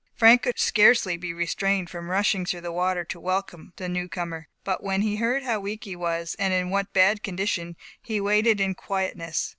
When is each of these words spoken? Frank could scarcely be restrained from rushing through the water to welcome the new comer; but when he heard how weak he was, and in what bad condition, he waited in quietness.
Frank 0.15 0.41
could 0.41 0.57
scarcely 0.57 1.15
be 1.15 1.31
restrained 1.31 1.91
from 1.91 2.09
rushing 2.09 2.43
through 2.43 2.61
the 2.61 2.71
water 2.71 3.03
to 3.03 3.19
welcome 3.19 3.71
the 3.75 3.87
new 3.87 4.09
comer; 4.09 4.47
but 4.63 4.81
when 4.81 5.03
he 5.03 5.17
heard 5.17 5.43
how 5.43 5.59
weak 5.59 5.83
he 5.83 5.95
was, 5.95 6.35
and 6.39 6.51
in 6.55 6.71
what 6.71 6.91
bad 6.91 7.21
condition, 7.21 7.75
he 8.01 8.19
waited 8.19 8.59
in 8.59 8.73
quietness. 8.73 9.49